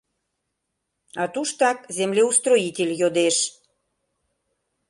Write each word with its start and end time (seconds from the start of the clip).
А 1.21 1.23
туштак 1.33 1.77
землеустроитель 1.97 2.93
йодеш. 3.01 3.37